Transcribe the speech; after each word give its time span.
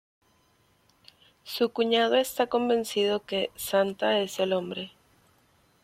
Su 1.43 1.69
cuñado 1.71 2.15
está 2.15 2.47
convencido 2.47 3.23
que 3.23 3.51
"Santa 3.55 4.17
es 4.19 4.39
el 4.39 4.51
hombre". 4.53 4.93